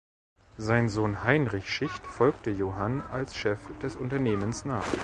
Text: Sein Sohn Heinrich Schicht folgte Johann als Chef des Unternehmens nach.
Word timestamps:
Sein 0.57 0.89
Sohn 0.89 1.23
Heinrich 1.23 1.69
Schicht 1.69 2.07
folgte 2.07 2.49
Johann 2.49 3.01
als 3.11 3.35
Chef 3.35 3.59
des 3.83 3.95
Unternehmens 3.95 4.65
nach. 4.65 4.83